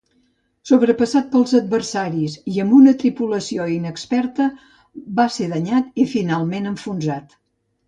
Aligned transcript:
Sobrepassat 0.69 1.27
pels 1.35 1.51
adversaris 1.59 2.37
i 2.53 2.55
amb 2.63 2.73
una 2.79 2.95
tripulació 3.03 3.69
inexperta 3.75 4.49
va 5.21 5.29
ser 5.37 5.53
danyat 5.55 6.03
i 6.05 6.09
finalment 6.17 6.75
enfonsat. 6.75 7.41